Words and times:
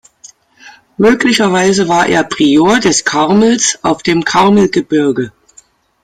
Möglicherweise 0.97 1.87
war 1.87 2.07
er 2.07 2.23
Prior 2.23 2.79
des 2.79 3.05
Karmels 3.05 3.77
auf 3.83 4.01
dem 4.01 4.25
Karmelgebirge. 4.25 5.31